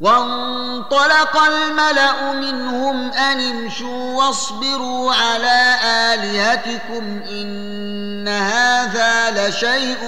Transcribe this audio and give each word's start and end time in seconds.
وانطلق 0.00 1.36
الملأ 1.36 2.32
منهم 2.32 3.12
أن 3.12 3.40
امشوا 3.40 4.14
واصبروا 4.14 5.12
على 5.14 5.76
آلهتكم 5.84 7.22
إن 7.30 8.28
هذا 8.28 9.30
لشيء 9.48 10.04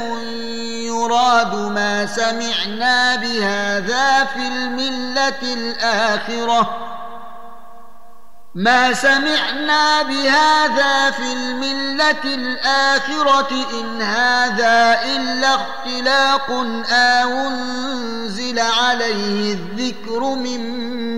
يراد 0.87 1.55
ما 1.55 2.07
سمعنا 2.07 3.17
بهذا 3.17 4.25
في 4.25 4.49
الملة 4.49 5.43
الآخرة. 5.43 6.86
ما 8.57 8.93
سمعنا 8.93 10.03
بهذا 10.03 11.11
في 11.11 11.33
الملة 11.33 12.25
الآخرة 12.25 13.49
إن 13.81 14.03
هذا 14.03 15.01
إلا 15.05 15.55
اختلاق 15.55 16.51
أو 16.91 17.31
أنزل 17.31 18.59
عليه 18.59 19.53
الذكر 19.53 20.21
من 20.21 20.61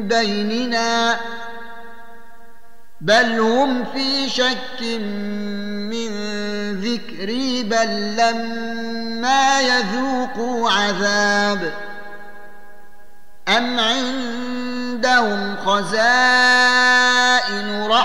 بيننا. 0.08 1.16
بل 3.00 3.40
هم 3.40 3.84
في 3.84 4.28
شك 4.28 4.82
من 5.90 6.10
ذكري 6.80 7.62
بل 7.62 8.16
لما 8.16 9.60
يذوقوا 9.60 10.70
عذاب. 10.70 11.72
أم 13.48 13.80
عندهم 13.80 15.56
خزائن 15.56 16.97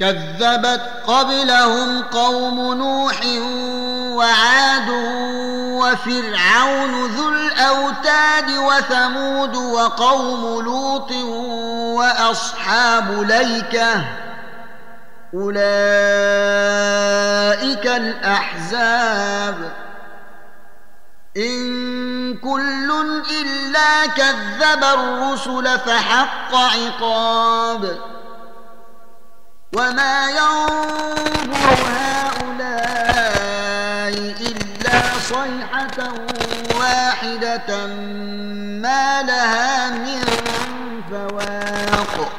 كذبت 0.00 0.82
قبلهم 1.06 2.02
قوم 2.02 2.74
نوح 2.74 3.20
وعاد 4.16 4.90
وفرعون 5.80 7.06
ذو 7.06 7.28
الأوتاد 7.28 8.50
وثمود 8.50 9.56
وقوم 9.56 10.64
لوط 10.64 11.12
وأصحاب 11.98 13.22
ليكة. 13.22 14.04
أولئك 15.34 15.56
الأحزاب. 17.86 19.72
إن 21.36 22.36
كل 22.36 23.22
إلا 23.40 24.06
كذب 24.06 24.84
الرسل 24.84 25.78
فحق 25.78 26.54
عقاب. 26.54 27.98
وما 29.72 30.30
ينظر 30.30 31.78
هؤلاء 32.00 32.90
إلا 34.40 35.00
صيحة 35.28 36.12
واحدة 36.78 37.86
ما 38.82 39.22
لها 39.22 39.90
من 39.90 40.22
فواق 41.10 42.32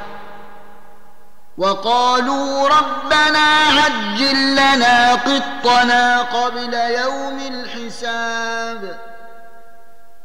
وقالوا 1.58 2.68
ربنا 2.68 3.48
عجل 3.68 4.52
لنا 4.52 5.14
قطنا 5.14 6.22
قبل 6.22 6.74
يوم 6.74 7.40
الحساب 7.40 9.00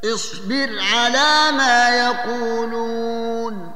اصبر 0.05 0.79
على 0.95 1.53
ما 1.57 1.89
يقولون 1.89 3.76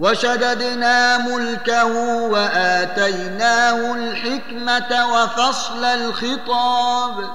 وشددنا 0.00 1.18
ملكه 1.18 1.86
وآتيناه 2.22 3.94
الحكمة 3.94 5.06
وفصل 5.06 5.84
الخطاب. 5.84 7.30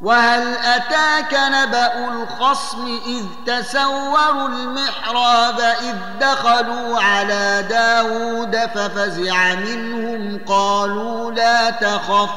وهل 0.00 0.56
أتاك 0.56 1.34
نبأ 1.34 2.08
الخصم 2.08 3.00
إذ 3.06 3.24
تسوروا 3.46 4.48
المحراب 4.48 5.60
إذ 5.60 5.96
دخلوا 6.20 7.00
على 7.00 7.66
داود 7.70 8.56
ففزع 8.56 9.54
منهم 9.54 10.40
قالوا 10.48 11.32
لا 11.32 11.70
تخف. 11.70 12.30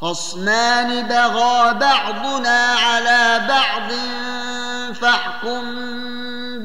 خصمان 0.00 1.02
بغى 1.02 1.74
بعضنا 1.74 2.74
على 2.74 3.42
بعض 3.48 3.92
فاحكم 4.94 6.21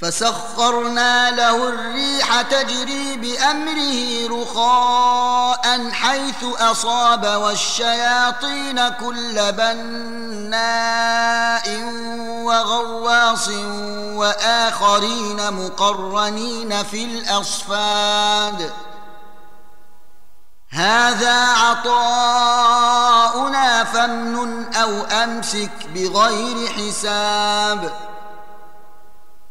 فسخرنا 0.00 1.30
له 1.30 1.68
الريح 1.68 2.42
تجري 2.42 3.16
بأمره 3.16 4.28
رخاء 4.42 5.90
حيث 5.90 6.44
أصاب 6.44 7.26
والشياطين 7.26 8.88
كل 8.88 9.52
بناء 9.52 10.86
وغواص 12.44 13.48
وآخرين 14.14 15.52
مقرنين 15.52 16.82
في 16.82 17.04
الأصفاد. 17.04 18.72
هذا 20.70 21.46
عطاؤنا 21.52 22.64
فامنن 23.84 24.74
أو 24.74 25.02
أمسك 25.04 25.70
بغير 25.94 26.68
حساب. 26.68 28.15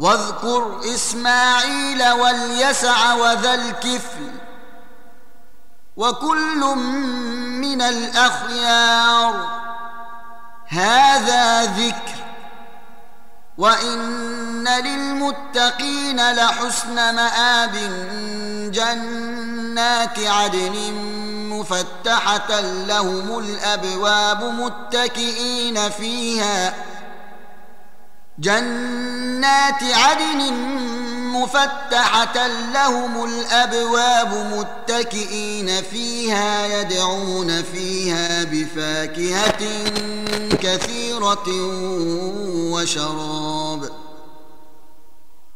واذكر 0.00 0.80
إسماعيل 0.94 2.08
واليسع 2.08 3.14
وذا 3.14 3.54
الكفل 3.54 4.30
وكل 5.96 6.60
من 7.60 7.82
الأخيار 7.82 9.48
هذا 10.68 11.64
ذكر 11.64 12.20
وإن 13.58 14.68
للمتقين 14.68 16.32
لحسن 16.32 16.94
مآب 16.94 17.74
جنات 18.72 20.18
عدن 20.18 20.92
مفتحة 21.50 22.60
لهم 22.60 23.38
الأبواب 23.38 24.44
متكئين 24.44 25.90
فيها 25.90 26.74
جنات 28.40 29.82
عدن 29.82 30.52
مفتحة 31.32 32.46
لهم 32.46 33.24
الأبواب 33.24 34.34
متكئين 34.34 35.82
فيها 35.82 36.66
يدعون 36.66 37.62
فيها 37.62 38.44
بفاكهة 38.44 39.84
كثيرة 40.62 41.48
وشراب 42.72 43.90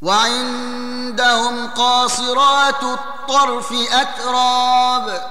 وعندهم 0.02 1.66
قاصرات 1.66 2.82
الطرف 2.82 3.72
أتراب 3.92 5.22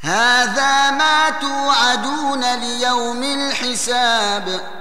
هذا 0.00 0.90
ما 0.90 1.30
توعدون 1.30 2.54
ليوم 2.54 3.22
الحساب 3.22 4.77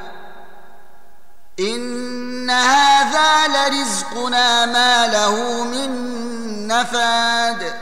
ان 1.60 2.50
هذا 2.50 3.48
لرزقنا 3.48 4.66
ما 4.66 5.08
له 5.08 5.64
من 5.64 6.68
نفاد 6.68 7.74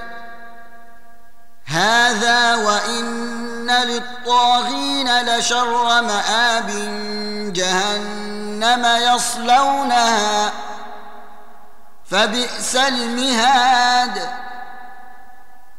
هذا 1.66 2.56
وان 2.56 3.72
للطاغين 3.72 5.22
لشر 5.22 6.02
مآب 6.02 6.70
جهنم 7.54 8.86
يصلونها 8.86 10.52
فبئس 12.12 12.76
المهاد 12.76 14.30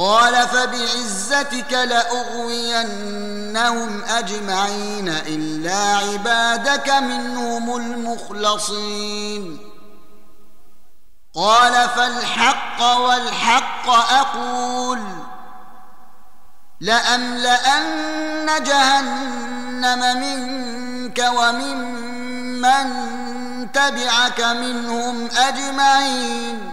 قال 0.00 0.48
فبعزتك 0.48 1.72
لأغوينهم 1.72 3.10
أجمعين 4.04 5.08
إلا 5.08 5.96
عبادك 5.96 6.90
منهم 6.90 7.76
المخلصين. 7.76 9.58
قال 11.34 11.88
فالحق 11.88 12.82
والحق 12.82 13.88
أقول 13.88 14.98
لأملأن 16.80 18.62
جهنم 18.64 20.20
منك 20.20 21.24
وممن 21.36 22.40
من 22.60 23.72
تبعك 23.72 24.40
منهم 24.40 25.28
أجمعين. 25.36 26.72